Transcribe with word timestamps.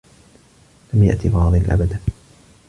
لم 0.93 1.03
يأت 1.03 1.27
فاضل 1.27 1.71
أبدا. 1.71 1.99